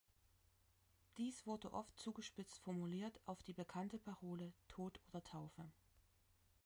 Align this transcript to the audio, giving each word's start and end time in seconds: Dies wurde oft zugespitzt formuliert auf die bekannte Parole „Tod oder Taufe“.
Dies 1.17 1.45
wurde 1.45 1.73
oft 1.73 1.95
zugespitzt 1.99 2.57
formuliert 2.57 3.19
auf 3.27 3.43
die 3.43 3.53
bekannte 3.53 3.99
Parole 3.99 4.51
„Tod 4.67 4.99
oder 5.11 5.23
Taufe“. 5.23 5.71